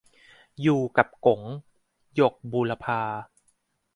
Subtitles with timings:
[0.61, 1.41] อยู่กับก๋ง-
[2.15, 3.01] หยก บูรพา